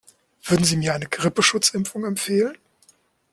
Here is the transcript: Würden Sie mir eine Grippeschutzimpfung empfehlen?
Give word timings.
Würden 0.45 0.63
Sie 0.65 0.77
mir 0.77 0.95
eine 0.95 1.05
Grippeschutzimpfung 1.05 2.05
empfehlen? 2.05 2.57